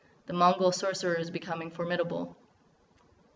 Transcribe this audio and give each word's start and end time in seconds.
"The 0.25 0.33
Mongol 0.33 0.71
Sorcerer 0.71 1.13
is 1.13 1.29
becoming 1.29 1.69
formidable." 1.69 2.35